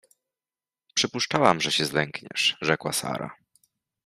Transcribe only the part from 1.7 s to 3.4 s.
się zlękniesz— rzekła Sara.